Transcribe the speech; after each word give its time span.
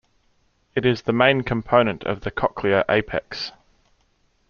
It 0.73 0.83
is 0.83 1.03
the 1.03 1.13
main 1.13 1.43
component 1.43 2.03
of 2.05 2.21
the 2.21 2.31
cochlear 2.31 2.83
apex. 2.89 3.51